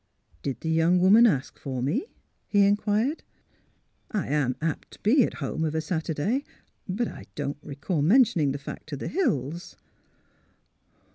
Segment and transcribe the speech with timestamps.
[0.41, 2.07] "Did the young woman ask for me?"
[2.47, 3.21] he in quired.
[4.21, 6.43] ''I am apt to be at home of a Saturday;
[6.89, 9.75] but I don't recall mentioning the fact to the Hills."